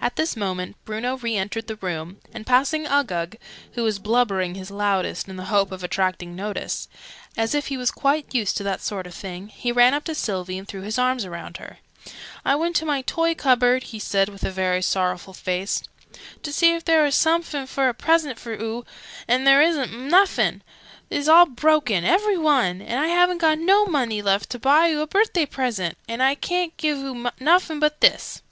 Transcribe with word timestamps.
At 0.00 0.14
this 0.14 0.36
moment 0.36 0.76
Bruno 0.84 1.16
re 1.16 1.34
entered 1.34 1.66
the 1.66 1.74
room, 1.74 2.18
and 2.32 2.46
passing 2.46 2.86
Uggug 2.86 3.34
(who 3.72 3.82
was 3.82 3.98
blubbering 3.98 4.54
his 4.54 4.70
loudest, 4.70 5.28
in 5.28 5.34
the 5.34 5.46
hope 5.46 5.72
of 5.72 5.82
attracting 5.82 6.36
notice) 6.36 6.86
as 7.36 7.52
if 7.52 7.66
he 7.66 7.76
was 7.76 7.90
quite 7.90 8.32
used 8.32 8.56
to 8.58 8.62
that 8.62 8.80
sort 8.80 9.08
of 9.08 9.14
thing, 9.14 9.48
he 9.48 9.72
ran 9.72 9.92
up 9.92 10.04
to 10.04 10.14
Sylvie 10.14 10.56
and 10.56 10.68
threw 10.68 10.82
his 10.82 11.00
arms 11.00 11.26
round 11.26 11.56
her. 11.56 11.78
"I 12.44 12.54
went 12.54 12.76
to 12.76 12.86
my 12.86 13.02
toy 13.02 13.34
cupboard," 13.34 13.82
he 13.82 13.98
said 13.98 14.28
with 14.28 14.44
a 14.44 14.52
very 14.52 14.80
sorrowful 14.82 15.34
face, 15.34 15.82
"to 16.44 16.52
see 16.52 16.72
if 16.72 16.84
there 16.84 17.02
were 17.02 17.10
somefin 17.10 17.62
fit 17.66 17.70
for 17.70 17.88
a 17.88 17.92
present 17.92 18.38
for 18.38 18.52
oo! 18.52 18.84
And 19.26 19.44
there 19.44 19.62
isn't 19.62 19.92
nuffin! 19.92 20.62
They's 21.08 21.26
all 21.28 21.46
broken, 21.46 22.04
every 22.04 22.38
one! 22.38 22.80
And 22.80 23.00
I 23.00 23.08
haven't 23.08 23.38
got 23.38 23.58
no 23.58 23.84
money 23.84 24.22
left, 24.22 24.48
to 24.50 24.60
buy 24.60 24.90
oo 24.92 25.00
a 25.00 25.08
birthday 25.08 25.44
present! 25.44 25.98
And 26.08 26.22
I 26.22 26.36
ca'n't 26.36 26.76
give 26.76 26.98
oo 26.98 27.28
nuffin 27.40 27.80
but 27.80 28.00
this!" 28.00 28.42